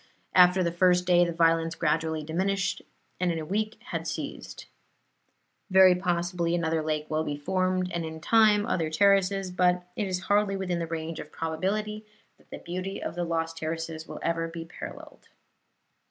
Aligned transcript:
After 0.33 0.63
the 0.63 0.71
first 0.71 1.05
day 1.05 1.23
the 1.23 1.31
violence 1.31 1.75
gradually 1.75 2.23
diminished, 2.23 2.81
and 3.19 3.31
in 3.31 3.37
a 3.37 3.45
week 3.45 3.77
had 3.91 4.07
ceased. 4.07 4.65
Very 5.69 5.93
possibly 5.93 6.55
another 6.55 6.81
lake 6.81 7.05
will 7.07 7.23
be 7.23 7.37
formed, 7.37 7.91
and 7.93 8.03
in 8.03 8.19
time 8.19 8.65
other 8.65 8.89
terraces; 8.89 9.51
but 9.51 9.83
it 9.95 10.07
is 10.07 10.21
hardly 10.21 10.55
within 10.57 10.79
the 10.79 10.87
range 10.87 11.19
of 11.19 11.31
probability 11.31 12.03
that 12.39 12.49
the 12.49 12.57
beauty 12.57 12.99
of 12.99 13.13
the 13.13 13.23
lost 13.23 13.57
terraces 13.59 14.07
will 14.07 14.19
ever 14.23 14.47
be 14.47 14.65
paralleled. 14.65 15.27